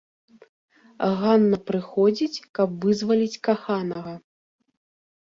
Ганна 1.19 1.57
прыходзіць, 1.67 2.43
каб 2.59 2.69
вызваліць 2.85 3.41
каханага. 3.49 4.13